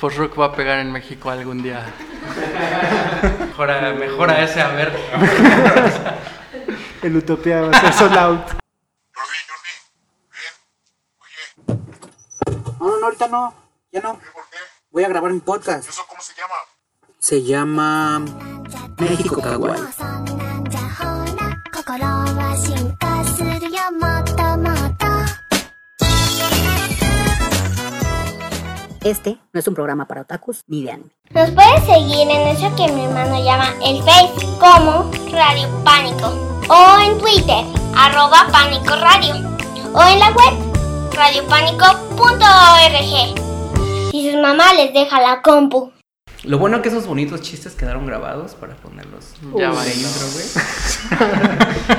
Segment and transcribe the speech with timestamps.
[0.00, 1.84] post-rock va a pegar en México algún día.
[3.38, 4.92] mejora, mejora ese a ver.
[7.02, 8.46] El Utopía va a ser sold out.
[9.14, 9.72] Jordi, Jordi,
[11.66, 11.76] ven.
[11.76, 13.54] Oye, No, no, no, ahorita no.
[13.92, 14.14] Ya no.
[14.14, 14.58] ¿por qué?
[14.90, 15.88] Voy a grabar mi podcast.
[15.88, 16.54] ¿Eso cómo se llama?
[17.18, 18.20] Se llama
[18.98, 19.82] México Kawaii.
[29.02, 31.08] Este no es un programa para otakus ni de anime.
[31.30, 36.28] Nos puedes seguir en eso que mi hermano llama el Face como Radio Pánico
[36.68, 37.64] o en Twitter
[37.96, 39.36] arroba Pánico Radio
[39.94, 40.52] o en la web
[41.14, 45.90] radiopánico.org y sus mamás les deja la compu.
[46.44, 50.26] Lo bueno es que esos bonitos chistes quedaron grabados para ponerlos Ya de va, intro,
[50.34, 50.44] güey.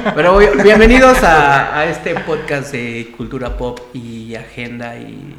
[0.15, 5.35] Pero bienvenidos a, a este podcast de cultura pop y agenda y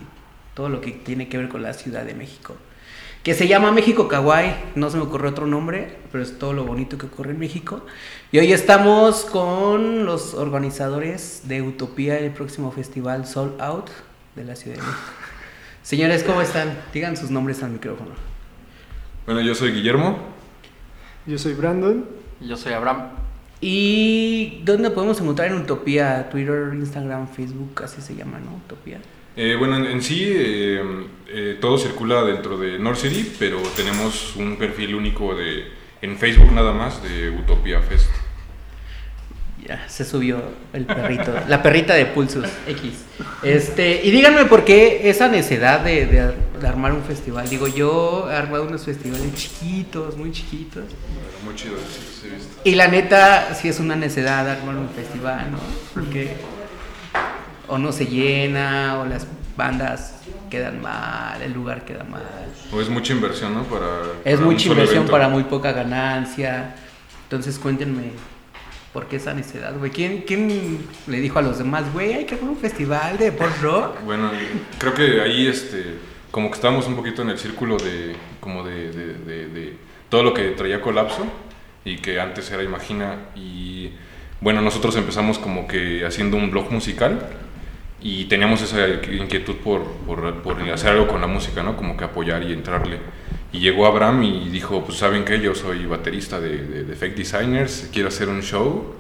[0.55, 2.57] todo lo que tiene que ver con la Ciudad de México.
[3.23, 6.65] Que se llama México Kawaii, no se me ocurrió otro nombre, pero es todo lo
[6.65, 7.87] bonito que ocurre en México.
[8.33, 13.91] Y hoy estamos con los organizadores de Utopía, el próximo festival Soul Out
[14.35, 15.05] de la Ciudad de México.
[15.83, 16.77] Señores, ¿cómo están?
[16.93, 18.11] Digan sus nombres al micrófono.
[19.25, 20.19] Bueno, yo soy Guillermo.
[21.27, 22.05] Yo soy Brandon.
[22.41, 23.11] Yo soy Abraham.
[23.61, 26.29] ¿Y dónde podemos encontrar en Utopía?
[26.29, 28.57] Twitter, Instagram, Facebook, así se llama, ¿no?
[28.57, 29.01] Utopía.
[29.37, 30.83] Eh, bueno, en, en sí eh,
[31.29, 35.65] eh, todo circula dentro de North City, pero tenemos un perfil único de
[36.03, 38.09] en Facebook nada más de Utopia Fest.
[39.67, 43.05] Ya, se subió el perrito, la perrita de Pulsus X.
[43.45, 47.49] Este, y díganme por qué esa necesidad de, de- de armar un festival.
[47.49, 50.85] Digo, yo he armado unos festivales chiquitos, muy chiquitos.
[51.45, 52.55] Muy chido, sí, sí, he visto.
[52.65, 55.59] Y la neta, sí es una necesidad armar un festival, ¿no?
[55.95, 56.35] Porque
[57.69, 62.23] o no se llena, o las bandas quedan mal, el lugar queda mal.
[62.73, 63.65] O es mucha inversión, ¿no?
[63.65, 63.87] Para,
[64.25, 65.13] Es para mucha inversión evento.
[65.13, 66.75] para muy poca ganancia.
[67.25, 68.11] Entonces cuéntenme,
[68.93, 69.91] ¿por qué esa necesidad, güey?
[69.91, 73.49] ¿Quién, ¿Quién le dijo a los demás, güey, hay que hacer un festival de pop
[73.63, 74.01] rock?
[74.05, 74.31] Bueno,
[74.79, 75.95] creo que ahí este,
[76.31, 79.77] como que estábamos un poquito en el círculo de, como de, de- de- de
[80.09, 81.25] todo lo que traía colapso
[81.85, 83.93] y que antes era Imagina y
[84.43, 87.29] bueno, nosotros empezamos como que haciendo un blog musical
[88.03, 91.77] y teníamos esa inquietud por, por, por hacer algo con la música, ¿no?
[91.77, 92.99] Como que apoyar y entrarle.
[93.53, 97.15] Y llegó Abraham y dijo, pues saben que yo soy baterista de, de, de Fake
[97.15, 98.95] Designers, quiero hacer un show,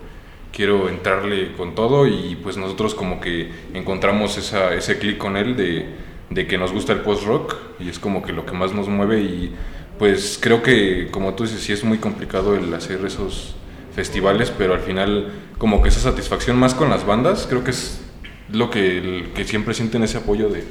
[0.52, 5.56] quiero entrarle con todo y pues nosotros como que encontramos esa, ese clic con él
[5.56, 5.86] de,
[6.30, 9.20] de que nos gusta el post-rock y es como que lo que más nos mueve
[9.22, 9.54] y
[9.98, 13.54] pues creo que como tú dices, sí es muy complicado el hacer esos
[13.94, 18.01] festivales, pero al final como que esa satisfacción más con las bandas, creo que es
[18.50, 20.64] lo que, el- que siempre sienten ese apoyo de,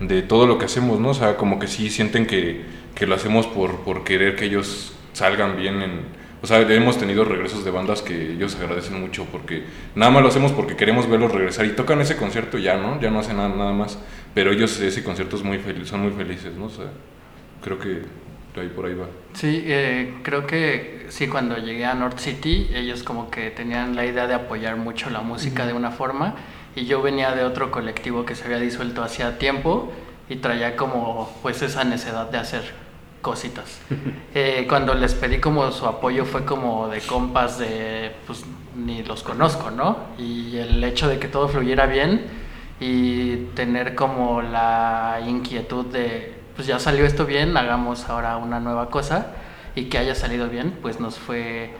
[0.00, 1.10] de todo lo que hacemos, ¿no?
[1.10, 2.62] O sea, como que sí sienten que,
[2.94, 6.20] que lo hacemos por, por querer que ellos salgan bien en...
[6.42, 9.64] O sea, hemos tenido regresos de bandas que ellos agradecen mucho porque
[9.94, 12.98] nada más lo hacemos porque queremos verlos regresar y tocan ese concierto ya, ¿no?
[12.98, 13.98] Ya no hacen nada, nada más,
[14.32, 16.64] pero ellos ese concierto es muy feliz, son muy felices, ¿no?
[16.66, 16.86] O sea,
[17.62, 18.02] creo que
[18.58, 19.06] ahí por ahí va.
[19.34, 24.06] Sí, eh, creo que sí, cuando llegué a North City, ellos como que tenían la
[24.06, 26.34] idea de apoyar mucho la música de una forma
[26.74, 29.92] y yo venía de otro colectivo que se había disuelto hacía tiempo
[30.28, 32.72] y traía como pues esa necesidad de hacer
[33.20, 33.80] cositas.
[34.32, 38.44] Eh, cuando les pedí como su apoyo fue como de compas de pues
[38.76, 39.96] ni los conozco, ¿no?
[40.18, 42.26] Y el hecho de que todo fluyera bien
[42.78, 48.88] y tener como la inquietud de pues ya salió esto bien, hagamos ahora una nueva
[48.88, 49.32] cosa
[49.74, 51.74] y que haya salido bien, pues nos fue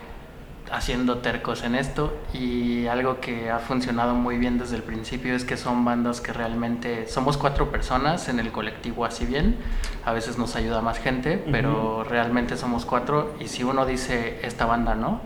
[0.71, 2.17] haciendo tercos en esto.
[2.33, 6.33] Y algo que ha funcionado muy bien desde el principio es que son bandas que
[6.33, 9.57] realmente somos cuatro personas en el colectivo así bien,
[10.05, 13.35] a veces nos ayuda más gente, pero realmente somos cuatro.
[13.41, 15.21] Y si uno dice esta banda no,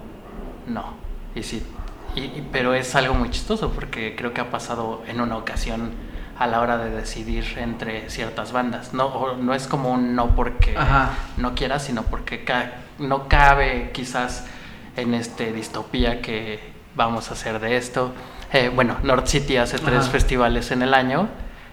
[0.66, 0.94] no,
[1.34, 1.62] y sí,
[2.16, 5.92] y- pero es algo muy chistoso porque creo que ha pasado en una ocasión
[6.38, 10.76] a la hora de decidir entre ciertas bandas, no, no es como un no porque
[10.76, 11.10] Ajá.
[11.36, 14.46] no quiera, sino porque ca- no cabe quizás
[14.96, 16.60] en este distopía que
[16.94, 18.12] vamos a hacer de esto.
[18.52, 20.10] Eh, bueno, North City hace tres Ajá.
[20.10, 21.28] festivales en el año.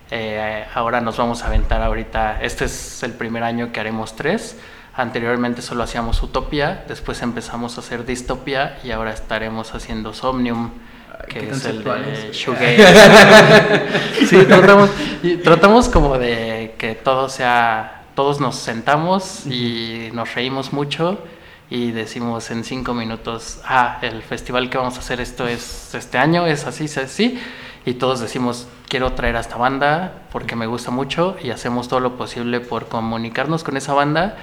[0.10, 2.42] eh, ahora nos vamos a aventar ahorita.
[2.42, 4.58] Este es el primer año que haremos tres.
[4.94, 10.72] Anteriormente solo hacíamos Utopía, después empezamos a hacer Distopía y ahora estaremos haciendo Somnium,
[11.30, 12.32] que es el de.
[12.34, 14.26] Shoegaze.
[14.28, 14.90] sí, tratamos,
[15.24, 21.24] y tratamos como de que todo sea, todos nos sentamos y nos reímos mucho
[21.72, 26.18] y decimos en cinco minutos, ah, el festival que vamos a hacer esto es este
[26.18, 27.40] año, es así, es así,
[27.86, 32.02] y todos decimos, quiero traer a esta banda porque me gusta mucho y hacemos todo
[32.02, 34.36] lo posible por comunicarnos con esa banda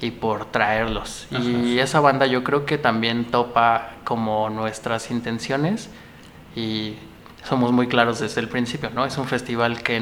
[0.00, 1.26] y por traerlos.
[1.32, 5.90] Y esa banda yo creo que también topa como nuestras intenciones
[6.54, 6.94] y
[7.42, 9.04] somos muy claros desde el principio, ¿no?
[9.04, 10.00] Es un festival que,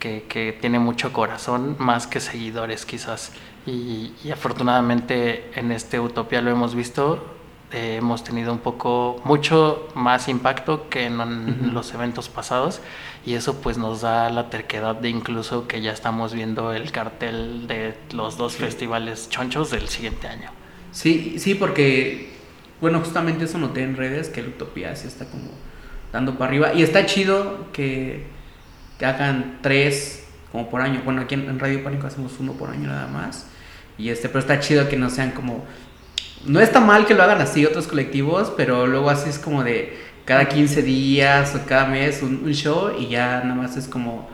[0.00, 3.30] que, que tiene mucho corazón, más que seguidores quizás.
[3.66, 7.24] Y, y afortunadamente en este Utopía lo hemos visto,
[7.72, 12.80] eh, hemos tenido un poco, mucho más impacto que en, en los eventos pasados
[13.24, 17.66] y eso pues nos da la terquedad de incluso que ya estamos viendo el cartel
[17.68, 20.50] de los dos festivales chonchos del siguiente año.
[20.90, 22.32] Sí, sí, porque,
[22.80, 25.48] bueno, justamente eso noté en redes, que el Utopía se está como
[26.12, 26.74] dando para arriba.
[26.74, 28.26] Y está chido que,
[28.98, 30.21] que hagan tres
[30.52, 31.00] como por año.
[31.04, 33.46] Bueno, aquí en, Radio Pánico hacemos uno por año nada más.
[33.98, 35.64] Y este, pero está chido que no sean como...
[36.46, 39.96] No está mal que lo hagan así otros colectivos, pero luego así es como de
[40.24, 44.28] cada 15 días o cada mes un, un show y ya nada más es como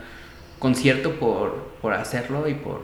[0.59, 2.83] concierto por, por hacerlo y por...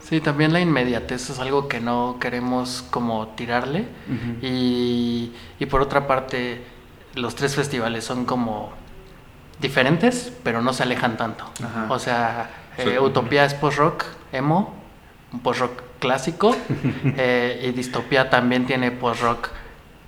[0.00, 3.86] Sí, también la inmediatez es algo que no queremos como tirarle.
[4.06, 4.46] Ujú.
[4.46, 6.62] y, y por otra parte,
[7.14, 8.72] los tres festivales son como
[9.60, 11.44] diferentes, pero no se alejan tanto.
[11.62, 11.86] Ajá.
[11.88, 12.98] O sea, eh.
[13.00, 14.74] Utopía es post-rock, emo,
[15.32, 16.54] un post-rock clásico,
[17.16, 19.48] eh, y Distopía también tiene post-rock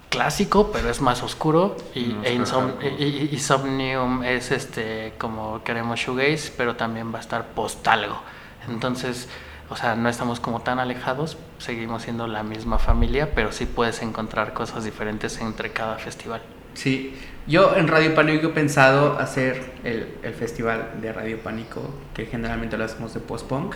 [0.08, 5.62] clásico, pero es más oscuro, y, No, e Insom- y- y- Insomnium es este como
[5.64, 8.20] queremos shoegaze, pero también va a estar post-algo.
[8.68, 9.28] Entonces,
[9.68, 14.00] o sea, no estamos como tan alejados, seguimos siendo la misma familia, pero sí puedes
[14.02, 16.40] encontrar cosas diferentes entre cada festival.
[16.76, 17.14] Sí,
[17.46, 22.76] yo en Radio Pánico he pensado hacer el, el festival de Radio Pánico, que generalmente
[22.78, 23.74] lo hacemos de post-punk,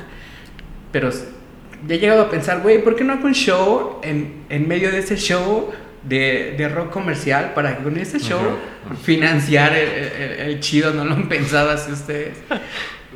[0.92, 4.68] pero ya he llegado a pensar, güey, ¿por qué no hago un show en, en
[4.68, 5.70] medio de ese show
[6.02, 8.40] de, de rock comercial para que con ese show
[9.02, 10.92] financiar el, el- el chido?
[10.92, 12.36] ¿No lo han pensado así ustedes?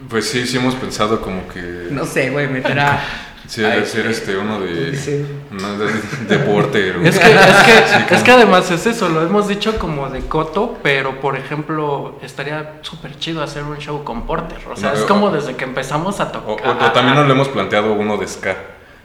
[0.08, 1.88] Pues sí, sí hemos pensado como que...
[1.90, 3.00] No sé, güey, meter a...
[3.46, 5.24] Sí, a hacer este uno de, Sí.
[5.50, 5.92] no, de,
[6.28, 6.88] deporte.
[7.06, 10.08] Es que, es, que, Sí, es como- que además es eso, lo hemos dicho como
[10.08, 14.58] de coto, pero por ejemplo, estaría súper chido hacer un show con Porter.
[14.72, 16.66] O sea, No, es o- como desde que empezamos a tocar.
[16.66, 18.56] o- o también nos lo hemos planteado uno de ska.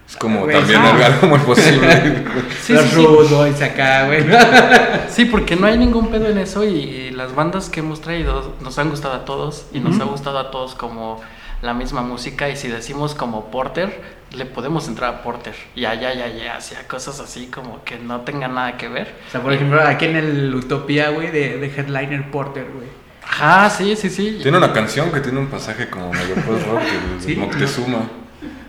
[0.08, 1.06] Es como Güey, también ah.
[1.06, 1.88] algo muy posible.
[2.64, 2.96] Sí, sí, sí.
[2.96, 4.24] Rude Boys acá, güey.
[5.10, 8.56] Sí, porque no hay ningún pedo en eso y, y las bandas que hemos traído
[8.62, 11.22] nos han gustado a todos y nos ha gustado a todos como
[11.62, 16.14] la misma música y si decimos como Porter, le podemos entrar a Porter y allá,
[16.14, 19.16] ya, ya, hacia cosas así como que no tengan nada que ver.
[19.28, 22.88] O sea, por ejemplo, aquí en el Utopía, güey, de, de Headliner Porter, güey.
[23.24, 24.40] Ajá, sí, sí, sí.
[24.42, 26.82] Tiene una canción que tiene un pasaje como medio post-rock
[27.20, 27.36] de, Sí.
[27.36, 28.10] Moctezuma.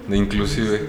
[0.06, 0.88] De inclusive.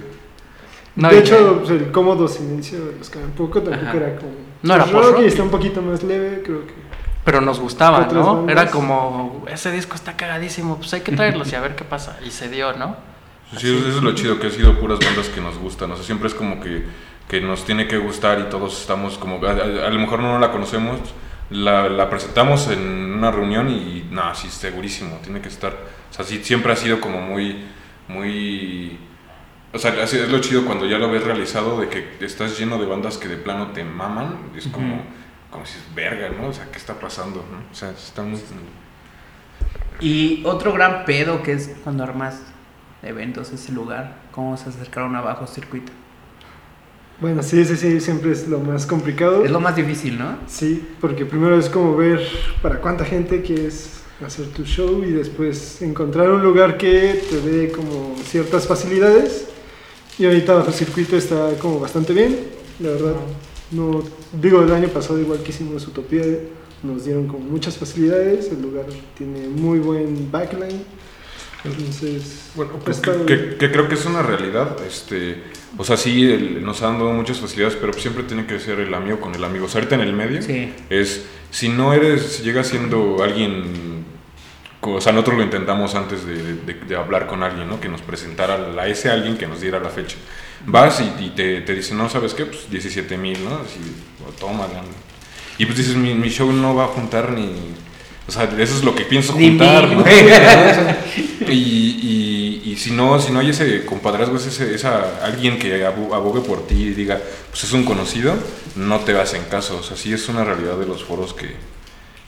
[0.95, 3.93] No, de hecho, el cómodo silencio de los que tampoco Ajá.
[3.95, 4.31] era como.
[4.63, 5.21] No era rock post-rock.
[5.21, 6.73] y está un poquito más leve, creo que.
[7.23, 8.35] Pero nos gustaba, ¿no?
[8.37, 8.51] bandas.
[8.51, 12.17] Era como, ese disco está cagadísimo, pues hay que traerlos y a ver qué pasa.
[12.25, 12.95] Y se dio, ¿no?
[13.57, 15.91] Sí, eso es lo chido, que ha sido puras bandas que nos gustan.
[15.91, 16.85] O sea, siempre es como que,
[17.27, 19.45] que nos tiene que gustar y todos estamos como.
[19.45, 20.99] A, a- a lo mejor no la conocemos,
[21.49, 22.79] la, la presentamos en
[23.13, 24.07] una reunión y.
[24.09, 25.73] No, sí, segurísimo, tiene que estar.
[26.09, 27.65] O sea, sí, siempre ha sido como muy.
[28.07, 28.97] Muy.
[29.73, 32.77] O sea, así es lo chido cuando ya lo ves realizado de que estás lleno
[32.77, 34.51] de bandas que de plano te maman.
[34.55, 35.01] Es como.
[35.51, 36.47] Como si es verga, ¿no?
[36.47, 37.45] O sea, ¿qué está pasando?
[37.51, 37.71] ¿no?
[37.71, 38.39] O sea, está muy.
[39.99, 42.41] Y otro gran pedo que es cuando armas
[43.03, 45.91] eventos, ese lugar, cómo se acercaron a bajo circuito.
[47.19, 49.45] Bueno, sí, sí, sí, siempre es lo más complicado.
[49.45, 50.37] Es lo más difícil, ¿no?
[50.47, 52.19] Sí, porque primero es como ver
[52.63, 57.71] para cuánta gente quieres hacer tu show y después encontrar un lugar que te dé
[57.71, 59.47] como ciertas facilidades.
[60.17, 62.37] Y ahorita bajo circuito está como bastante bien,
[62.79, 63.13] la verdad.
[63.13, 63.50] No,
[64.41, 66.23] digo, el año pasado igual que hicimos Utopía,
[66.83, 68.85] nos dieron como muchas facilidades, el lugar
[69.17, 70.83] tiene muy buen backline.
[71.63, 74.75] Entonces, Bueno, pues, que, está- que- que creo que es una realidad.
[74.87, 75.43] Este,
[75.77, 78.91] o sea, sí, el- nos han dado muchas facilidades, pero siempre tiene que ser el
[78.93, 79.65] amigo con el amigo.
[79.65, 80.73] O sea, ahorita en el medio Sí.
[80.89, 84.03] es, si no eres, si llegas siendo alguien,
[84.81, 87.79] o sea, nosotros lo intentamos antes de, de- de hablar con alguien, ¿no?
[87.79, 90.17] Que nos presentara a ese alguien que nos diera la fecha.
[90.65, 92.45] Vas y, y te, te dicen, no, ¿sabes qué?
[92.45, 93.55] Pues 17 mil, ¿no?
[93.55, 93.79] Así,
[94.27, 94.67] o toma,
[95.57, 97.51] Y pues dices, mi, mi show no va a juntar ni...
[98.27, 100.05] O sea, eso es lo que pienso juntar, mil, ¿no?
[101.47, 105.85] y, y, y si no si no hay ese compadrazgo, es ese, esa, alguien que
[105.85, 108.35] abo- abogue por ti y diga, pues es un conocido,
[108.75, 109.77] no te hacen caso.
[109.79, 111.55] O sea, sí es una realidad de los foros que,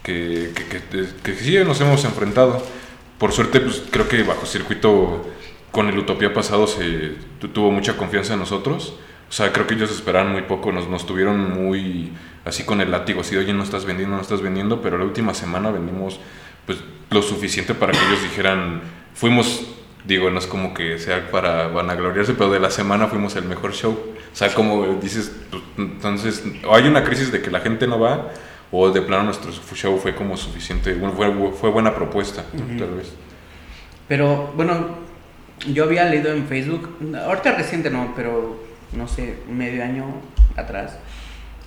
[0.03, 2.61] que, que, que, que sí nos hemos enfrentado.
[3.17, 5.25] Por suerte, pues creo que bajo circuito
[5.73, 8.97] con el Utopía pasado se tu- tuvo mucha confianza en nosotros.
[9.29, 12.13] O sea, creo que ellos esperaban muy poco, nos, nos tuvieron muy,
[12.45, 15.33] así con el látigo, así, oye, no estás vendiendo, no estás vendiendo, pero la última
[15.33, 16.19] semana vendimos
[16.67, 16.77] pues
[17.09, 18.81] lo suficiente para que ellos dijeran,
[19.15, 19.65] fuimos,
[20.05, 23.73] digo, no es como que sea para vanagloriarse, pero de la semana fuimos el mejor
[23.73, 23.91] show.
[24.31, 27.99] O sea, como dices, pues, entonces, o hay una crisis de que la gente no
[27.99, 28.29] va,
[28.71, 32.45] o de plano nuestro show fue como suficiente, fue, fue buena propuesta,
[32.77, 33.11] tal vez.
[34.07, 35.02] Pero bueno,
[35.71, 40.05] yo había leído en Facebook, ahorita reciente no, pero no sé, medio año
[40.55, 40.97] atrás,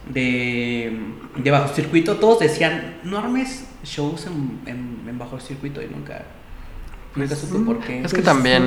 [0.09, 0.99] de,
[1.37, 6.23] de bajo circuito, todos decían, no armes shows en, en, en bajo circuito y nunca,
[7.15, 8.03] nunca supe por qué.
[8.05, 8.67] Es que Pues, también,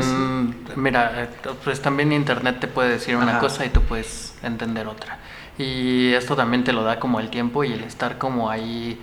[0.76, 1.30] mira, eh,
[1.64, 3.40] pues también internet te puede decir una Ajá.
[3.40, 5.20] cosa y tú puedes entender otra.
[5.58, 9.00] Y esto también te lo da como el tiempo y el estar como ahí,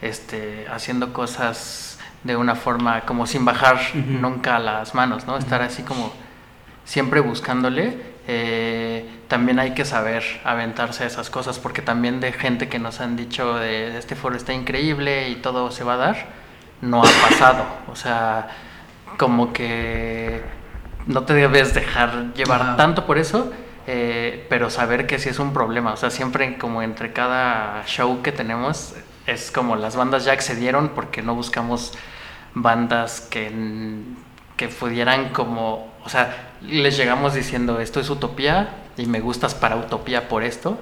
[0.00, 1.95] este, haciendo cosas
[2.26, 5.36] de una forma como sin bajar nunca las manos, ¿no?
[5.36, 6.12] Estar así como
[6.84, 8.16] siempre buscándole.
[8.28, 13.00] eh, también hay que saber aventarse a esas cosas porque también de gente que nos
[13.00, 16.26] han dicho de este foro está increíble y todo se va a dar,
[16.80, 17.64] no ha pasado.
[17.88, 18.48] O sea,
[19.16, 20.42] como que
[21.06, 23.52] no te debes dejar llevar tanto por eso,
[23.86, 25.92] eh, pero saber que sí es un problema.
[25.92, 28.94] O sea, siempre como entre cada show que tenemos
[29.26, 31.92] es como las bandas ya accedieron porque no buscamos
[32.56, 33.52] bandas que,
[34.56, 39.76] que pudieran como, o sea, les llegamos diciendo esto es utopía y me gustas para
[39.76, 40.78] utopía por esto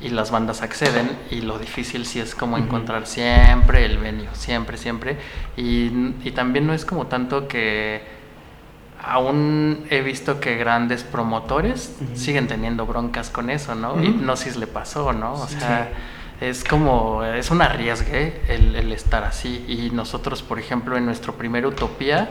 [0.00, 4.78] y las bandas acceden y lo difícil sí es como encontrar siempre el venue, siempre,
[4.78, 5.18] siempre.
[5.56, 8.02] Y, y también no es como tanto que
[9.02, 13.94] aún he visto que grandes promotores siguen teniendo broncas con eso, ¿no?
[13.94, 14.04] Ujú.
[14.04, 15.32] Hipnosis le pasó, ¿no?
[15.32, 15.90] O sea,
[16.40, 19.64] es como, es un arriesgue el, el estar así.
[19.68, 22.28] Y nosotros, por ejemplo, en nuestro primer Utopía,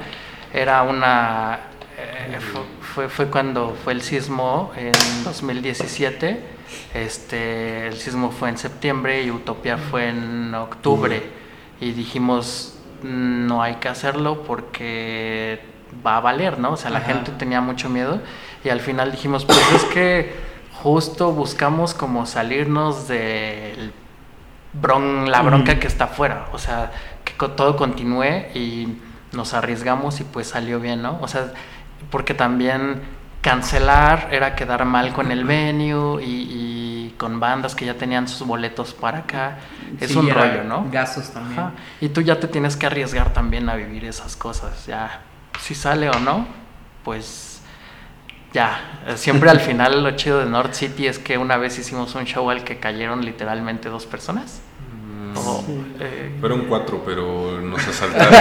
[0.53, 1.59] era una...
[1.97, 4.91] eh, fu- fue, fue cuando fue el sismo en
[5.23, 6.39] 2017.
[6.93, 11.21] Este, el sismo fue en septiembre y Utopía fue en octubre.
[11.81, 15.59] Y dijimos, no hay que hacerlo porque
[16.05, 16.71] va a valer, ¿no?
[16.73, 17.07] O sea, la Ajá.
[17.13, 18.21] gente tenía mucho miedo
[18.63, 20.33] y al final dijimos, pues es que
[20.83, 23.07] justo buscamos como salirnos
[24.73, 26.91] bron, la bronca que está afuera, o sea,
[27.23, 28.97] que todo continúe y
[29.31, 31.19] nos arriesgamos y pues salió bien, ¿no?
[31.21, 31.53] O sea,
[32.09, 33.01] porque también
[33.41, 38.45] cancelar era quedar mal con el venue y, y con bandas que ya tenían sus
[38.47, 39.57] boletos para acá,
[39.99, 40.87] es Sí, un rollo, ¿no?
[40.91, 41.59] Gastos también.
[41.59, 41.73] Ajá.
[42.01, 44.85] Y tú ya te tienes que arriesgar también a vivir esas cosas.
[44.85, 45.21] Ya,
[45.59, 46.47] si sale o no,
[47.03, 47.58] pues
[48.53, 49.01] ya.
[49.07, 52.25] Eh, Siempre al final lo chido de North City es que una vez hicimos un
[52.25, 54.61] show al que cayeron literalmente dos personas.
[55.35, 55.63] O,
[55.99, 58.33] eh, Fueron cuatro, pero nos asaltaron.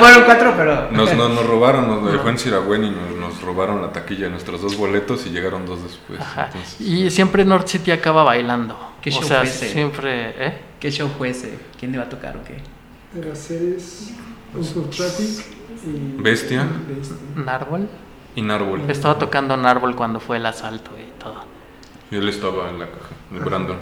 [0.00, 0.90] Fueron cuatro, pero.
[0.90, 4.30] Nos, nos, nos robaron, nos dejó en Siragüen y nos, nos robaron la taquilla de
[4.30, 6.20] nuestros dos boletos y llegaron dos después.
[6.20, 6.46] ajá.
[6.46, 8.76] entonces- Y siempre North City acaba bailando.
[9.00, 9.72] ¿Qué o show sea, fue ese?
[9.72, 10.58] siempre, ¿eh?
[10.80, 11.56] ¿Qué show fue ese?
[11.78, 12.56] ¿Quién le va a tocar o qué?
[13.16, 14.10] Era Ceres,
[14.54, 15.46] Uso Traffic
[15.86, 16.20] y.
[16.20, 16.66] Bestia.
[16.88, 17.16] Bestia.
[17.36, 17.88] Nárbol.
[18.36, 18.82] Y Nárbol.
[18.88, 21.44] Estaba tocando Nárbol cuando fue el asalto y todo.
[22.10, 23.76] Y él estaba en la caja, el Brandon.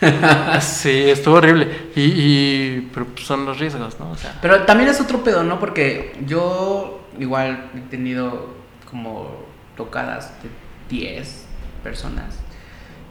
[0.60, 1.90] Sí, estuvo horrible.
[1.96, 4.10] Y, y pero pues, son los riesgos, ¿no?
[4.10, 5.58] O sea, Pero también es otro pedo, ¿no?
[5.58, 8.54] Porque yo igual he tenido
[8.90, 9.44] como
[9.76, 10.50] tocadas de
[10.88, 11.46] 10
[11.82, 12.38] personas.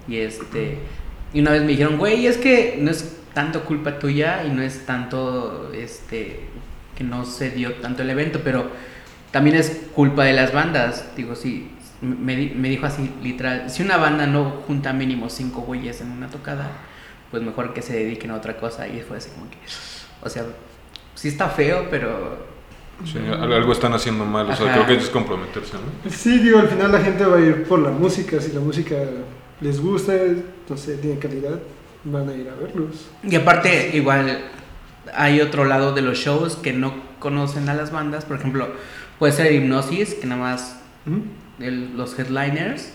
[0.07, 0.79] Y este.
[1.33, 4.61] Y una vez me dijeron, güey, es que no es tanto culpa tuya y no
[4.61, 6.47] es tanto este
[6.97, 8.71] que no se dio tanto el evento, pero
[9.37, 11.05] también es culpa de las bandas.
[11.15, 11.69] Digo, sí,
[12.01, 16.11] me, di- me dijo así, literal, si una banda no junta mínimo cinco güeyes en
[16.11, 16.69] una tocada,
[17.29, 18.87] pues mejor que se dediquen a otra cosa.
[18.87, 19.57] Y fue así como que,
[20.23, 20.43] o sea,
[21.15, 22.45] sí está feo, pero
[23.05, 24.73] Sí, algo están haciendo mal, o sea, Ajá.
[24.73, 26.09] creo que es comprometerse, ¿no?
[26.11, 28.41] Sí, digo, al final la gente va a ir por la música.
[28.41, 28.95] Si la música
[29.61, 30.13] les gusta,
[30.67, 31.59] no sé, tiene calidad,
[32.05, 33.05] van a ir a verlos.
[33.21, 34.45] Y aparte, igual
[35.13, 38.25] hay otro lado de los shows que no conocen a las bandas.
[38.25, 38.67] Por ejemplo,
[39.19, 41.63] puede ser Hipnosis, que nada más ¿Mm?
[41.63, 42.93] el- los headliners,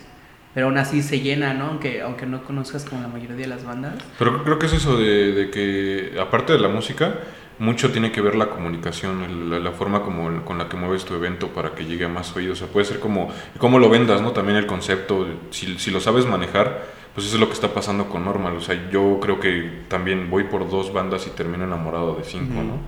[0.55, 1.67] pero aún así se llena, ¿no?
[1.69, 3.95] Aunque, aunque no conozcas como la mayoría de las bandas.
[4.19, 7.14] Pero creo que es eso de, de que, aparte de la música,
[7.59, 11.05] mucho tiene que ver la comunicación, el- la, la forma como, con la que mueves
[11.05, 12.61] tu evento para que llegue a más oídos.
[12.61, 14.33] O sea, puede ser como, cómo lo vendas, ¿no?
[14.33, 18.09] También el concepto, si, si lo sabes manejar, pues eso es lo que está pasando
[18.09, 18.57] con Normal.
[18.57, 22.62] O sea, yo creo que también voy por dos bandas y termino enamorado de cinco.
[22.62, 22.79] ¿no?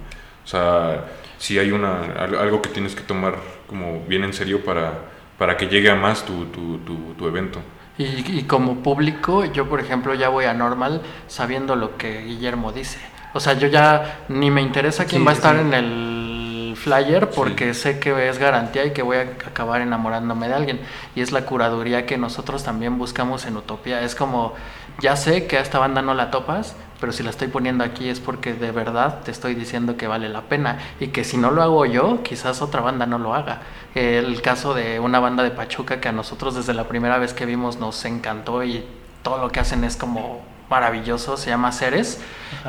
[0.44, 1.04] O sea,
[1.38, 3.36] si hay una, al- algo que tienes que tomar
[3.66, 4.92] como bien en serio para,
[5.38, 7.60] para que llegue a más tu, tu, tu, tu evento.
[7.96, 12.72] Y, y como público, yo por ejemplo ya voy a Normal sabiendo lo que Guillermo
[12.72, 12.98] dice.
[13.34, 15.60] O sea, yo ya ni me interesa quién Sí, va a estar sí.
[15.60, 20.54] en el flyer porque sé que es garantía y que voy a acabar enamorándome de
[20.54, 20.80] alguien.
[21.14, 24.02] Y es la curaduría que nosotros también buscamos en Utopía.
[24.02, 24.54] Es como,
[24.98, 28.08] ya sé que a esta banda no la topas, pero si la estoy poniendo aquí
[28.08, 31.50] es porque de verdad te estoy diciendo que vale la pena y que si no
[31.50, 33.60] lo hago yo, quizás otra banda no lo haga.
[33.94, 37.46] El caso de una banda de Pachuca que a nosotros desde la primera vez que
[37.46, 38.84] vimos nos encantó y
[39.22, 42.20] todo lo que hacen es como maravilloso, se llama Ceres,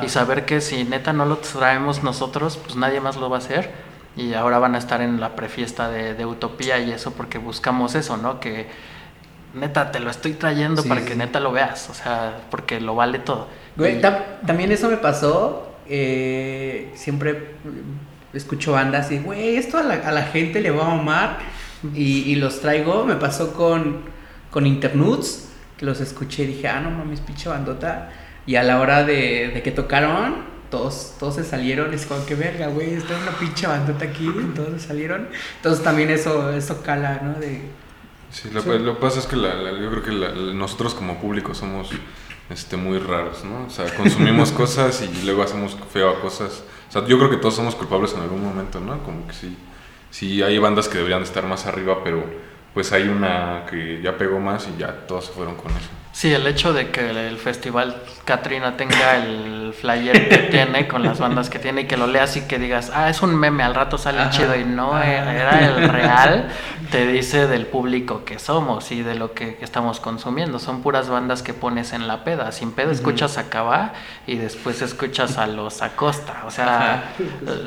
[0.02, 3.40] y saber que si neta no lo traemos nosotros, pues nadie más lo va a
[3.40, 3.70] hacer.
[4.16, 7.94] Y ahora van a estar en la prefiesta de, de Utopía y eso porque buscamos
[7.94, 8.40] eso, ¿no?
[8.40, 8.68] Que
[9.54, 11.06] neta te lo estoy trayendo Sí, para sí.
[11.06, 13.48] que neta lo veas, o sea, porque lo vale todo.
[13.76, 14.00] Güey,
[14.46, 15.62] también eso me pasó.
[15.88, 17.54] eh, siempre
[18.32, 21.38] escucho bandas y, güey, esto a la, a la gente le va a mamar.
[21.94, 23.04] Y, y los traigo.
[23.04, 24.00] Me pasó con,
[24.50, 28.10] con Internudes, que los escuché y dije, ah, no mames, pinche bandota.
[28.46, 30.36] Y a la hora de, de que tocaron,
[30.70, 31.92] todos, todos se salieron.
[31.94, 34.28] Es como que verga, güey, está una pinche bandota aquí.
[34.54, 35.28] Todos se salieron.
[35.56, 37.38] Entonces también eso, eso cala, ¿no?
[37.38, 37.60] De,
[38.30, 40.94] Sí, lo, lo que pasa es que la- la- yo creo que la- la- nosotros
[40.94, 41.90] como público somos
[42.50, 43.66] este, muy raros, ¿no?
[43.66, 46.62] O sea, consumimos cosas y luego hacemos feo a cosas.
[46.88, 49.02] O sea, yo creo que todos somos culpables en algún momento, ¿no?
[49.02, 49.56] Como que sí,
[50.10, 52.24] sí hay bandas que deberían estar más arriba, pero
[52.74, 55.88] pues hay una que ya pegó más y ya todos se fueron con eso.
[56.16, 61.18] Sí, el hecho de que el festival Katrina tenga el flyer que tiene con las
[61.18, 63.74] bandas que tiene y que lo leas y que digas, ah, es un meme, al
[63.74, 64.30] rato sale Ajá.
[64.30, 65.06] chido y no Ah.
[65.06, 66.48] era era el real,
[66.90, 70.58] te dice del público que somos y de lo que estamos consumiendo.
[70.58, 72.50] Son puras bandas que pones en la peda.
[72.50, 73.92] Sin pedo escuchas a Cava
[74.26, 77.12] y después escuchas a los Acosta, o sea,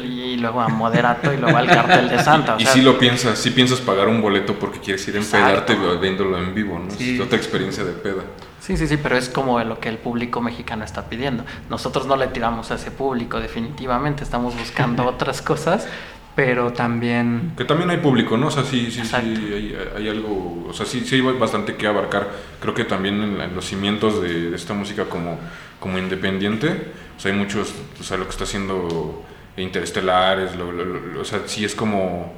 [0.03, 2.55] y luego a Moderato y luego al Cartel de Santa.
[2.55, 5.19] O y sea, si lo piensas, si piensas pagar un boleto porque quieres ir a
[5.19, 6.89] empedarte viéndolo en vivo, ¿no?
[6.89, 7.13] Sí.
[7.13, 8.23] Es otra experiencia de peda.
[8.69, 11.43] Sí, sí, sí, pero es como lo que el público mexicano está pidiendo.
[11.71, 14.23] Nosotros no le tiramos a ese público, definitivamente.
[14.23, 15.87] Estamos buscando otras cosas,
[16.35, 17.53] pero también.
[17.57, 18.45] Que también hay público, ¿no?
[18.45, 21.87] O sea, sí, sí, sí, hay, hay algo, o sea, sí, sí hay bastante que
[21.87, 22.29] abarcar.
[22.61, 25.39] Creo que también en, la- en los cimientos de, de esta música como,
[25.79, 29.23] como independiente, o sea, hay muchos, o sea, lo que está haciendo
[29.57, 32.31] Interestelares, lo- lo- lo- o sea, sí es como,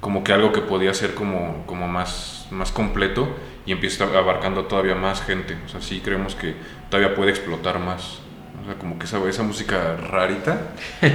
[0.00, 3.26] como que algo que podía ser como, como más, más completo
[3.68, 5.56] y empieza abarcando todavía más gente.
[5.66, 6.54] O sea, sí creemos que
[6.90, 8.20] todavía puede explotar más.
[8.62, 10.58] O sea, como que esa, esa música rarita.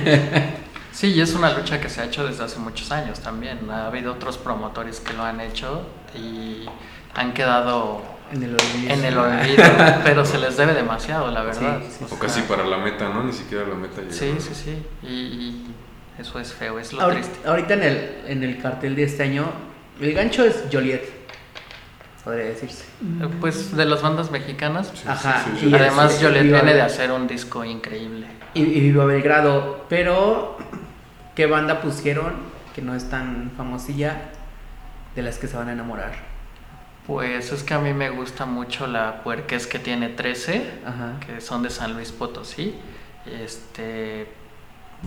[0.93, 3.67] Sí, y es una lucha que se ha hecho desde hace muchos años también.
[3.71, 6.67] Ha habido otros promotores que lo han hecho y
[7.15, 8.93] han quedado en el olvido.
[8.93, 9.63] en el olvido,
[10.03, 11.79] pero se les debe demasiado, la verdad.
[11.81, 13.23] Sí, sí, O sea, casi para la meta, ¿no?
[13.23, 14.13] Ni siquiera la meta llegó.
[14.13, 14.83] Sí, sí, sí.
[15.01, 15.65] Y, y
[16.19, 17.39] eso es feo, es lo Ahor- triste.
[17.47, 19.45] Ahorita en el, en el cartel de este año,
[19.99, 21.22] el gancho es Joliet,
[22.23, 22.85] podría decirse.
[23.21, 24.91] Eh, Pues de las bandas mexicanas.
[24.93, 25.43] Sí, Ajá.
[25.45, 25.75] sí, sí, y sí.
[25.75, 28.27] Además, Joliet Viva viene de hacer un disco increíble.
[28.53, 30.57] Y, y Viva Belgrado, pero
[31.35, 32.33] ¿qué banda pusieron
[32.75, 34.21] que no es tan famosilla
[35.15, 36.13] de las que se van a enamorar?
[37.07, 41.19] Pues es que a mí me gusta mucho la puerques que tiene 13, Ajá.
[41.25, 42.75] que son de San Luis Potosí.
[43.25, 44.27] Este,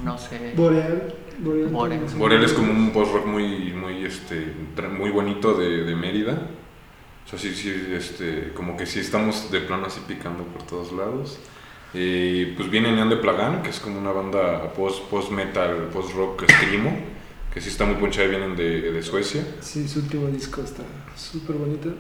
[0.05, 0.53] no sé.
[0.57, 1.15] Boreal.
[1.39, 2.01] Boreal.
[2.17, 2.45] Boreal.
[2.45, 4.53] es como un post-rock muy, muy, este,
[4.91, 6.39] muy bonito de, de Mérida.
[7.27, 10.93] O sea, sí, sí, este, como que sí estamos de plano así picando por todos
[10.93, 11.39] lados.
[11.95, 16.97] Eh, pues viene Neon de Plagan, que es como una banda post- post-metal, post-rock screamo,
[17.53, 19.45] que sí está muy ponchada y vienen de, de Suecia.
[19.61, 20.83] Sí, su último disco está
[21.17, 21.93] súper bonito.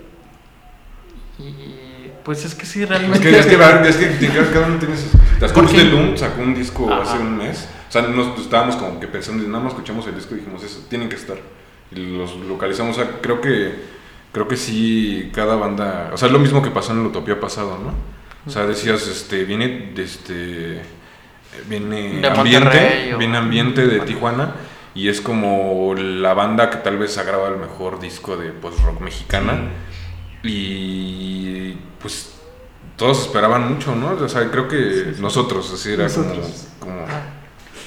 [1.38, 3.20] Y pues es que sí, Es realmente.
[3.20, 5.10] que, es que, es que cada cada uno tiene sus...
[5.40, 5.84] Las ¿Por Cruz qué?
[5.84, 7.02] de Loom sacó un disco Ajá.
[7.02, 7.68] hace un mes.
[7.88, 10.84] O sea, nos estábamos como que pensando, nada más escuchamos el disco y dijimos, eso,
[10.88, 11.36] tienen que estar.
[11.92, 12.96] Y los localizamos.
[12.96, 13.74] O sea, creo que,
[14.36, 16.10] creo que sí, cada banda...
[16.12, 17.94] O sea, es lo mismo que pasó en el Utopía pasado, ¿no?
[18.46, 20.82] O sea, decías, este, viene, este...
[21.66, 24.52] Viene De ambiente, o- viene ambiente de Tijuana
[24.94, 29.00] y es como la banda que tal vez ha grabado el mejor disco de post-rock
[29.00, 29.70] mexicana
[30.42, 31.72] y
[32.02, 32.34] pues
[32.96, 34.10] todos esperaban mucho, ¿no?
[34.22, 36.34] O sea, creo que nosotros, así era como-
[36.78, 37.06] como,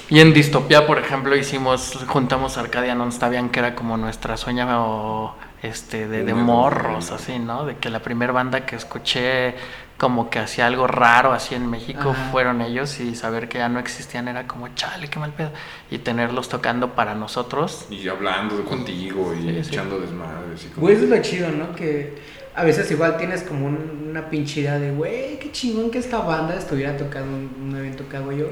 [0.08, 5.36] Y en Distopía, por ejemplo, hicimos, juntamos Arcadia Non-Stabian, que era como nuestra sueña o,
[5.62, 7.14] este, de, de morros, banda.
[7.16, 7.64] así, ¿no?
[7.66, 9.54] De que la primera banda que escuché
[9.98, 12.30] como que hacía algo raro así en México Ajá.
[12.32, 15.50] fueron ellos y saber que ya no existían era como, chale, qué mal pedo.
[15.90, 17.84] Y tenerlos tocando para nosotros.
[17.90, 19.70] y hablando contigo y Sí, sí.
[19.74, 20.64] echando desmadres.
[20.64, 21.74] y como- Güey, eso es lo chido, ¿no?
[21.74, 22.18] Que
[22.54, 26.18] a veces igual tienes como un- una pinche idea de, güey, qué chingón que esta
[26.20, 28.46] banda estuviera tocando un, un evento que hago yo.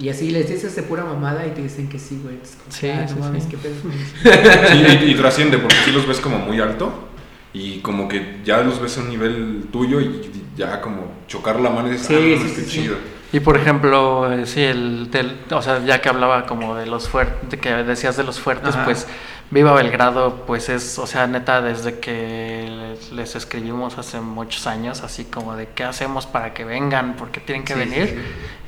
[0.00, 2.38] Y así les dices de pura mamada y te dicen que sí, güey.
[2.70, 3.50] Sí, ah, sí, no mames, sí.
[3.50, 3.74] qué pedo.
[4.22, 7.08] Sí, y, y trasciende, porque sí los ves como muy alto
[7.52, 11.70] y como que ya los ves a un nivel tuyo y ya como chocar la
[11.70, 12.66] mano y dices, Sí, ah, no, sí, mames, sí, qué sí.
[12.66, 12.96] chido.
[13.32, 17.08] Y por ejemplo, eh, sí, el, del, o sea, ya que hablaba como de los
[17.08, 18.84] fuertes, que decías de los fuertes, Ajá.
[18.84, 19.06] pues
[19.50, 25.02] Viva Belgrado, pues es, o sea, neta, desde que les, les escribimos hace muchos años,
[25.02, 28.18] así como de qué hacemos para que vengan, porque tienen que Sí, sí, venir.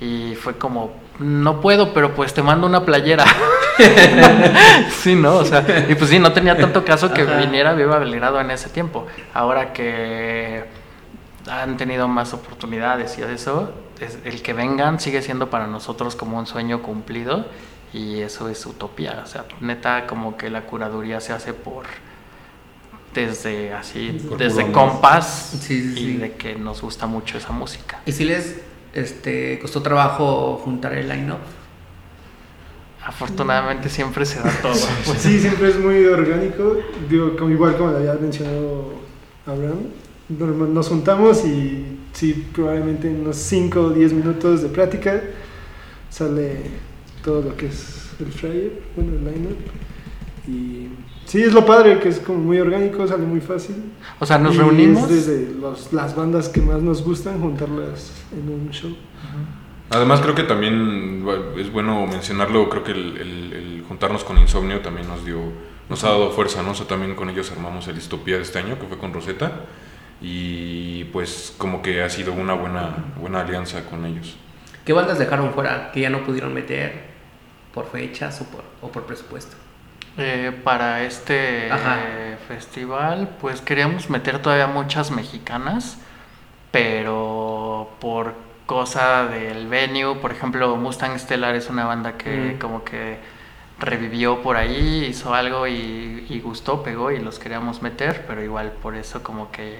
[0.00, 3.24] Y fue como, no puedo, pero pues te mando una playera.
[5.02, 5.36] sí, ¿no?
[5.36, 7.38] O sea, y pues sí, no tenía tanto caso que Ajá.
[7.38, 9.06] viniera Viva Belgrado en ese tiempo.
[9.34, 10.64] Ahora que
[11.50, 16.38] han tenido más oportunidades y eso, es- el que vengan sigue siendo para nosotros como
[16.38, 17.46] un sueño cumplido
[17.92, 19.20] y eso es utopía.
[19.24, 21.84] O sea, neta, como que la curaduría se hace por
[23.14, 26.16] desde así, Por desde compás Sí, sí, y sí.
[26.16, 28.00] de que nos gusta mucho esa música.
[28.06, 28.62] ¿Y si les
[28.94, 31.38] este, costó trabajo juntar el line-up?
[33.04, 34.74] Afortunadamente siempre se da todo.
[35.04, 36.76] Pues sí, siempre es muy orgánico.
[37.08, 38.94] Digo, como, igual como lo había mencionado
[39.46, 39.88] Abraham,
[40.28, 45.20] nos juntamos y sí, probablemente en unos 5 o 10 minutos de plática
[46.10, 46.58] sale
[47.24, 49.58] todo lo que es el flyer, bueno, el lineup.
[50.46, 50.88] Y
[51.24, 53.76] sí, es lo padre, que es como muy orgánico, sale muy fácil.
[54.18, 55.08] O sea, nos Y reunimos.
[55.10, 58.96] Es desde los- las bandas que más nos gustan, juntarlas en un show.
[59.90, 61.24] Además creo que también
[61.58, 65.38] es bueno mencionarlo, creo que el, el- el juntarnos con Insomnio también nos dio,
[65.90, 66.70] nos ha dado fuerza, ¿no?
[66.70, 69.52] O sea, también con ellos armamos el Distopía de este año, que fue con Rosetta,
[70.20, 74.36] y pues como que ha sido una buena, buena alianza con ellos.
[74.84, 77.04] ¿Qué bandas dejaron fuera que ya no pudieron meter
[77.74, 79.56] por fechas o por, o por presupuesto?
[80.18, 85.96] Eh, para este eh, festival, pues queríamos meter todavía muchas mexicanas,
[86.70, 88.34] pero por
[88.66, 92.58] cosa del venue, por ejemplo, Mustang Stellar es una banda que Mm.
[92.58, 93.18] como que
[93.78, 98.70] revivió por ahí, hizo algo y, y gustó, pegó y los queríamos meter, pero igual
[98.82, 99.76] por eso como que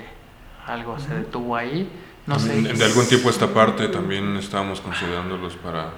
[0.67, 1.89] algo se detuvo ahí.
[2.27, 2.49] No sé.
[2.55, 5.91] También, De algún tiempo esta parte también estábamos considerándolos para,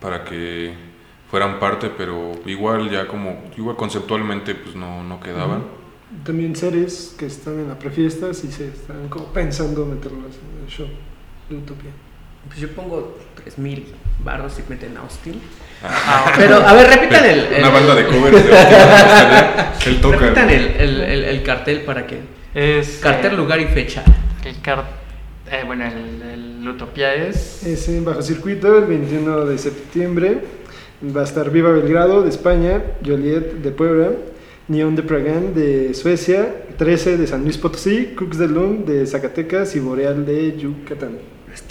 [0.00, 0.74] para que
[1.30, 5.64] fueran parte, pero igual ya como, igual conceptualmente pues no, no quedaban.
[6.24, 10.68] También seres que están en la prefiesta, sí se están como pensando meterlas en el
[10.70, 10.88] show
[11.48, 11.90] de Utopía.
[12.48, 13.86] Pues yo pongo 3000
[14.24, 15.40] barros y meten Austin.
[15.84, 17.38] Ah, Pero, a ver, repitan el.
[17.44, 20.16] el- Una banda de covers de Austin, él toca.
[20.16, 22.18] Repitan el, el- el- el cartel para que.
[22.54, 24.02] es Cartel, eh, lugar y fecha.
[24.44, 24.84] El car
[25.50, 26.22] eh, bueno, el,
[26.62, 30.44] el Utopía es Es en Bajo Circuito el 21 de septiembre.
[31.02, 34.10] Va a estar Viva Belgrado de España, Joliet de Puebla,
[34.68, 39.74] Neon de Pragan de Suecia, 13 de San Luis Potosí, Cooks de Lund de Zacatecas
[39.76, 41.18] y Boreal de Yucatán.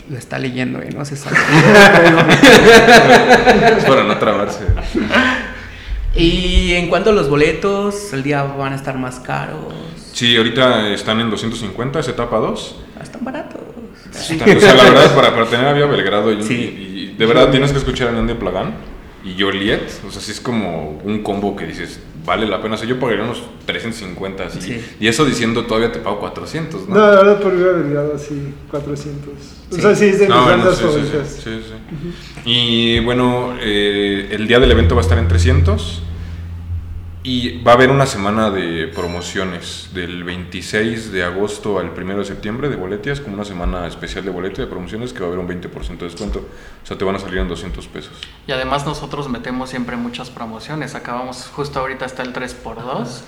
[0.09, 0.89] Lo está leyendo, ¿eh?
[0.95, 1.37] No se sabe.
[3.77, 4.65] Es para no trabarse.
[6.15, 9.73] y en cuanto a los boletos, el día van a estar más caros.
[10.11, 12.75] Sí, ahorita están en 250, es etapa 2.
[12.97, 13.61] Ah, Están baratos.
[14.11, 16.53] Están- o sea, la verdad, para, para tener a Vía Belgrado y, Sí.
[16.55, 18.73] y- y de verdad tienes que escuchar a Neon de Plagán
[19.23, 19.89] y Joliet.
[20.07, 22.75] O sea, sí es como un combo que dices, vale la pena.
[22.75, 24.61] O sea, yo pagaría unos 350 así.
[24.61, 24.85] Sí.
[24.99, 26.95] Y eso diciendo todavía te pago 400, ¿no?
[26.95, 29.29] No, la verdad por Viva Belgrado sí, 400.
[29.71, 30.83] O sea, sí es de mis No, bueno, sí,
[31.27, 31.73] sí, sí.
[32.45, 36.03] Y bueno, eh, el día del evento va a estar en 300
[37.29, 42.25] y va a haber una semana de promociones del 26 de agosto al 1 de
[42.25, 45.37] septiembre de boletias, como una semana especial de boletia de promociones que va a haber
[45.37, 46.39] un 20% de descuento.
[46.39, 48.13] O sea, te van a salir en 200 pesos.
[48.47, 50.95] Y además nosotros metemos siempre muchas promociones.
[50.95, 53.21] Acabamos, justo ahorita está el 3x2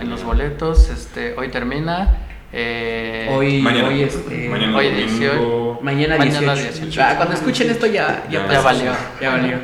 [0.00, 0.88] en los boletos.
[0.88, 2.33] Este, hoy termina.
[2.56, 3.88] Eh, Hoy, Mañana.
[3.88, 5.08] hoy, este, Mañana hoy domingo.
[5.10, 5.78] 18.
[5.82, 6.80] mañana Mañana 18.
[6.86, 7.02] 18.
[7.02, 8.92] Ah, cuando escuchen esto ya, ya, Ya valió.
[9.20, 9.58] Ya valió.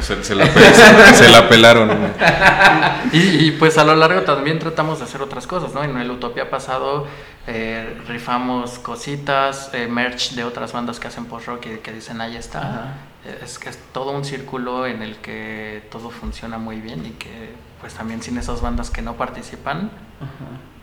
[0.00, 1.90] Se, se la, se- se la pelaron.
[3.12, 5.82] Y, y, pues a lo largo también tratamos de hacer otras cosas, ¿no?
[5.82, 7.06] En el Utopía pasado
[7.46, 12.36] eh, rifamos cositas, eh, merch de otras bandas que hacen post-rock y que dicen ahí
[12.36, 12.60] está.
[12.60, 12.94] Ajá.
[13.42, 17.50] Es que es todo un círculo en el que todo funciona muy bien y que
[17.80, 19.90] pues también sin esas bandas que no participan.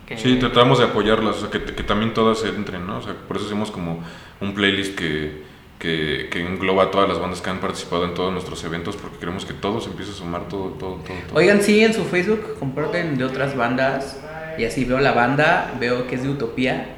[0.05, 2.99] Que- Sí, tratamos de apoyarlas, o sea, que, que también todas entren, ¿no?
[2.99, 4.03] O sea, por eso hacemos como
[4.41, 5.43] un playlist que,
[5.79, 9.17] que, que engloba a todas las bandas que han participado en todos nuestros eventos, porque
[9.17, 11.17] queremos que todo se empiece a sumar, todo, todo, todo.
[11.27, 11.37] todo.
[11.37, 14.19] Oigan, sí, en su Facebook comparten de otras bandas.
[14.57, 16.91] Y así veo la banda, veo que es de Utopía.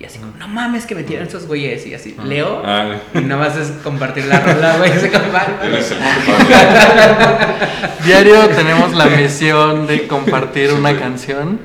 [0.00, 1.86] Y así como, no mames que metieron estos güeyes.
[1.86, 2.60] Y así, leo.
[2.64, 4.90] Ah, Y nada más es compartir la rola, güey.
[4.98, 5.08] Se.
[8.04, 11.60] Diario tenemos la misión de compartir una canción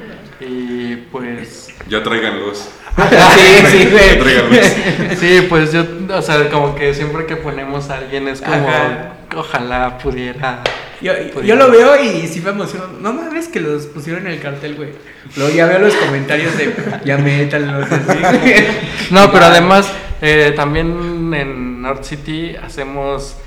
[1.11, 1.69] pues...
[1.87, 2.69] ya tráiganlos.
[2.97, 4.19] Sí, sí, Ya güey.
[4.19, 4.65] tráiganlos.
[5.19, 9.13] Sí, pues yo, o sea, como que siempre que ponemos a alguien es como, Ajá.
[9.35, 10.61] ojalá pudiera.
[10.99, 11.43] Yo, pudiera.
[11.47, 12.87] yo lo veo y sí me emociono.
[12.99, 14.89] No mames que los pusieron en el cartel, güey.
[15.35, 16.73] Luego ya veo los comentarios de
[17.05, 18.17] ya métanlos así.
[19.11, 23.37] No, pero además Eh, también en North City hacemos,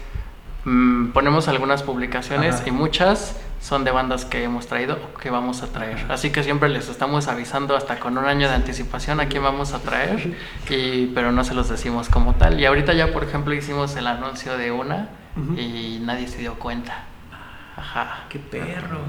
[0.65, 2.65] mm, ponemos algunas publicaciones Ajá.
[2.69, 6.07] y muchas son de bandas que hemos traído o que vamos a traer.
[6.09, 9.75] Así que siempre les estamos avisando hasta con un año de anticipación a quién vamos
[9.75, 10.35] a traer,
[10.69, 12.59] y, pero no se los decimos como tal.
[12.59, 15.11] Y ahorita ya, por ejemplo, hicimos el anuncio de una
[15.57, 17.05] y nadie se dio cuenta.
[17.77, 18.25] Ajá.
[18.29, 19.01] ¡Qué perro!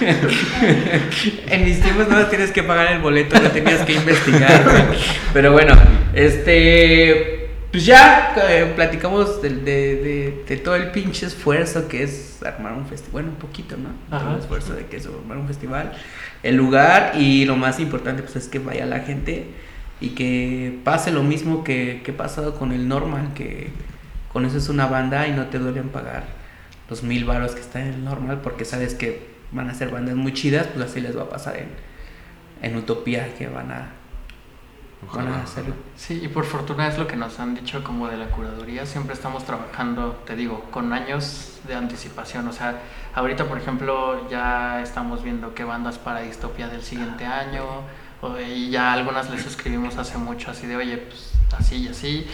[1.46, 4.64] en mis tiempos no tienes que pagar el boleto, no tenías que investigar.
[5.32, 5.74] Pero bueno,
[6.14, 7.45] este.
[7.70, 12.86] Pues ya eh, platicamos de, de- de todo el pinche esfuerzo que es armar un
[12.86, 13.12] festival.
[13.12, 13.90] Bueno, un poquito, ¿no?
[14.18, 15.92] Todo el esfuerzo de que es armar un festival.
[16.42, 19.46] El lugar y lo más importante, pues es que vaya la gente
[20.00, 23.70] y que pase lo mismo que, que ha pasado con el normal, que
[24.32, 26.24] conoces una banda y no te duelen pagar
[26.88, 30.14] los mil varos que están en el normal porque sabes que van a ser bandas
[30.14, 31.68] muy chidas, pues así les va a pasar en,
[32.62, 33.92] en Utopía que van a,
[35.12, 35.42] van a Ojalá.
[35.42, 35.74] hacerlo.
[35.96, 38.86] Sí, y por fortuna es lo que nos han dicho como de la curaduría.
[38.86, 42.48] Siempre estamos trabajando, te digo, con años de anticipación.
[42.48, 42.80] O sea,
[43.14, 47.64] ahorita, por ejemplo, ya estamos viendo qué bandas para distopía del siguiente año.
[48.22, 52.26] o- y ya algunas les escribimos hace mucho, así de, oye, pues así y así.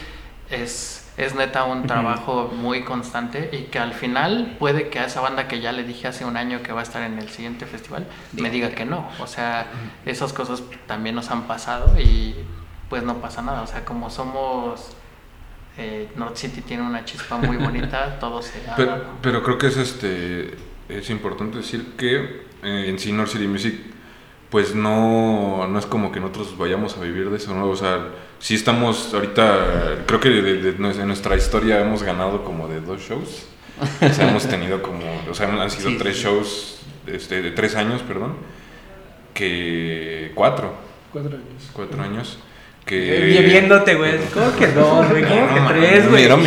[0.49, 5.21] Es, es neta un trabajo muy constante y que al final puede que a esa
[5.21, 7.65] banda que ya le dije hace un año que va a estar en el siguiente
[7.65, 9.07] festival me diga que no.
[9.19, 9.67] O sea,
[10.05, 12.35] esas cosas también nos han pasado y
[12.89, 13.61] pues no pasa nada.
[13.61, 14.95] O sea, como somos...
[15.77, 18.75] eh, North City tiene una chispa muy bonita, todo se da.
[18.75, 20.57] Pero, pero creo que es este
[20.89, 23.92] es importante decir que eh, en sí North City Music
[24.53, 27.65] pues no, no es como que nosotros vayamos a vivir de eso, ¿no?
[27.69, 32.79] O sea, sí estamos ahorita, creo que de, de- nuestra historia hemos ganado como de
[32.79, 33.47] dos shows.
[33.99, 36.23] O sea, hemos tenido como, o sea, han sido Sí, tres sí.
[36.25, 38.35] shows, este, de tres años, perdón,
[39.33, 40.71] que cuatro,
[41.11, 41.69] Cuatro años.
[41.73, 42.37] cuatro años.
[42.85, 44.19] Que, viéndote, güey.
[44.33, 45.23] ¿Cómo que dos, güey?
[45.23, 46.27] ¿Cómo no, que no, tres, güey?
[46.29, 46.37] no.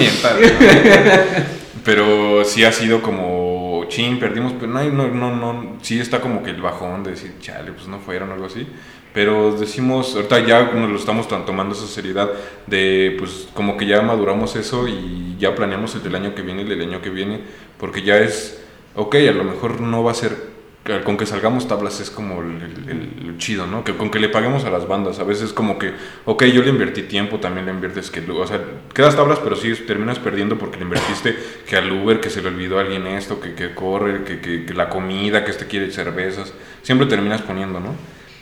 [1.85, 3.46] Pero sí ha sido como,
[3.89, 7.35] chin, perdimos, pero no, no, no, no, sí está como que el bajón de decir,
[7.41, 8.67] chale, pues no fueron o algo así.
[9.13, 12.31] Pero decimos, ahorita ya nos lo estamos tomando esa seriedad
[12.67, 16.63] de, pues como que ya maduramos eso y ya planeamos el del año que viene,
[16.63, 17.41] el del año que viene,
[17.79, 18.63] porque ya es,
[18.95, 20.56] ok, a lo mejor no va a ser
[21.05, 23.85] con que salgamos tablas es como el, el- chido, ¿no?
[23.85, 25.19] Que con que le paguemos a las bandas.
[25.19, 25.93] A veces como que,
[26.25, 28.61] ok, yo le invertí tiempo, también le inviertes que, o sea,
[28.95, 31.37] quedas tablas, pero sí terminas perdiendo porque le invertiste
[31.69, 34.73] que al Uber, que se le olvidó a alguien esto, que, que corre, que, que-
[34.75, 36.53] la comida, que este quiere cervezas.
[36.83, 37.95] Siempre terminas poniendo, ¿no?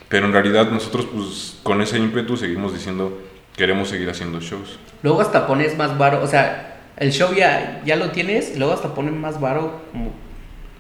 [0.09, 3.21] Pero en realidad nosotros, pues, con ese ímpetu seguimos diciendo,
[3.57, 4.79] queremos seguir haciendo shows.
[5.03, 8.95] Luego hasta pones más varo, o sea, el show ya, ya lo tienes, luego hasta
[8.95, 9.81] ponen más varo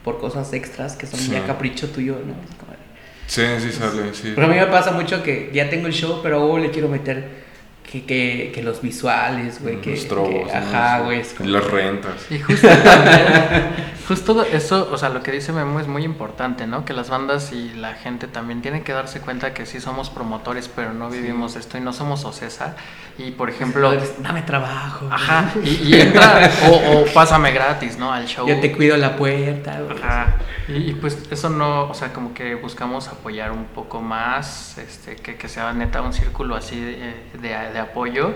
[0.04, 1.30] por cosas extras que son Sí.
[1.32, 2.34] ya capricho tuyo, ¿no?
[2.58, 2.74] Como
[3.26, 4.32] Sí, sí sale, sí.
[4.34, 6.88] Pero a mí me pasa mucho que ya tengo el show, pero luego le quiero
[6.88, 7.42] meter
[7.90, 10.66] que, que, que los visuales, güey, que, Los trobos, que- ¿no?
[10.66, 11.20] ajá, güey.
[11.22, 12.14] Y como- las rentas.
[12.30, 13.66] Y justo también,
[14.06, 16.84] justo eso, o sea, lo que dice Memo es muy importante, ¿no?
[16.84, 20.68] Que las bandas y la gente también tienen que darse cuenta que sí somos promotores,
[20.68, 22.76] pero no vivimos esto y no somos Ocesa.
[23.18, 25.08] Y por ejemplo, dame trabajo.
[25.10, 28.12] ajá, y, y entra, o, o pásame gratis, ¿no?
[28.12, 28.46] Al show.
[28.46, 29.80] Yo te cuido la puerta.
[29.90, 30.36] Ajá.
[30.68, 35.16] Y, y, pues eso no, o sea, como que buscamos apoyar un poco más, este,
[35.16, 38.32] que, que sea neta un círculo así de, de, de apoyo.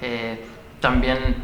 [0.00, 0.40] Eh,
[0.80, 1.36] también,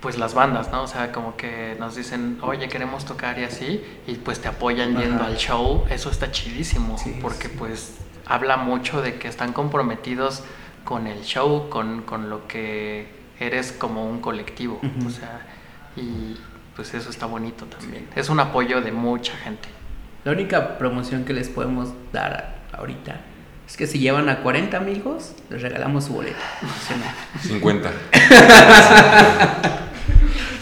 [0.00, 0.82] pues las bandas, ¿no?
[0.82, 4.96] O sea, como que nos dicen, oye, queremos tocar y así, y pues te apoyan
[4.96, 5.26] yendo Ajá.
[5.26, 5.84] al show.
[5.90, 7.54] Eso está chidísimo, Sí, porque sí.
[7.58, 7.94] pues
[8.26, 10.42] habla mucho de que están comprometidos
[10.84, 13.08] con el show, con, con lo que
[13.38, 14.80] eres como un colectivo.
[15.06, 15.40] O sea,
[15.96, 16.36] y
[16.76, 18.08] pues eso está bonito también.
[18.16, 19.68] Es un apoyo de mucha gente.
[20.24, 23.20] La única promoción que les podemos dar ahorita
[23.66, 26.36] es que si llevan a 40 amigos, les regalamos su boleto.
[26.86, 27.04] ¿Sí o no?
[27.42, 27.90] 50.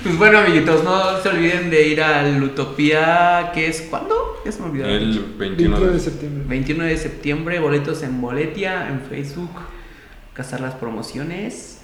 [0.08, 4.40] Pues bueno, amiguitos, no se olviden de ir al Utopía, que es ¿cuándo?
[4.42, 4.86] Ya se me olvidó.
[4.86, 6.44] El 21 21 de septiembre.
[6.48, 9.50] 21 de septiembre, boletos en Boletia, en Facebook,
[10.32, 11.82] cazar las promociones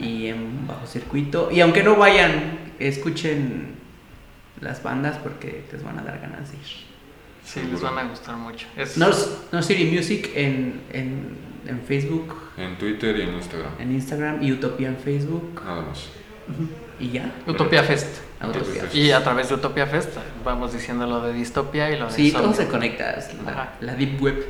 [0.00, 1.48] y en Bajo Circuito.
[1.52, 3.76] Y aunque no vayan, escuchen
[4.60, 6.64] las bandas porque les van a dar ganas de ir.
[7.44, 8.66] Sí, les van a gustar mucho.
[8.76, 9.16] Es, North
[9.62, 11.36] City Music en, en,
[11.68, 13.70] en Facebook, En Twitter y en Instagram.
[13.78, 16.08] en Instagram y Utopía en Facebook Nada más.
[16.98, 17.30] Y ya.
[17.46, 18.06] Utopia Fest.
[18.42, 18.84] Utopia.
[18.94, 20.08] Y a través de Utopia Fest
[20.44, 23.28] vamos diciendo lo de distopia y lo de Sí, todo se conecta, es
[23.80, 24.46] la, Deep Web.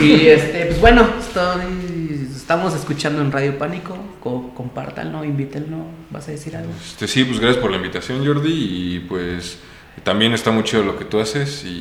[0.00, 3.96] Y este, pues bueno, estoy- estamos escuchando en Radio Pánico.
[4.20, 5.78] Co- compártanlo, invítenlo.
[6.10, 6.70] ¿Vas a decir algo?
[6.80, 8.52] Este, sí, pues gracias por la invitación, Jordi.
[8.52, 9.58] Y pues
[10.04, 11.64] también está muy chido lo que tú haces.
[11.64, 11.80] Y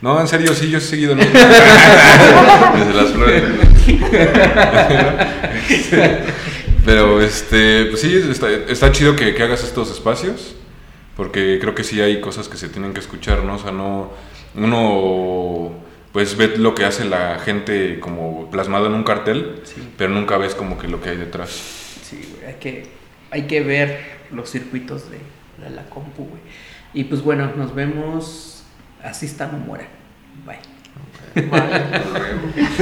[0.00, 1.16] no, en serio, sí, yo he seguido.
[1.16, 3.42] Desde las flores.
[6.84, 10.54] Pero este, pues sí, está, está chido que, que hagas estos espacios,
[11.16, 13.54] porque creo que sí hay cosas que se tienen que escuchar, ¿no?
[13.54, 14.12] O sea, no,
[14.54, 15.72] uno
[16.12, 19.82] pues ve lo que hace la gente como plasmado en un cartel, Sí.
[19.98, 21.50] pero nunca ves como que lo que hay detrás.
[22.02, 22.86] Sí, güey, hay que,
[23.30, 25.18] hay que ver los circuitos de,
[25.64, 26.42] de la compu, güey.
[26.92, 28.62] Y pues bueno, nos vemos.
[29.02, 29.88] Así está, no muera.
[30.46, 31.46] Bye.
[31.48, 31.82] Vale.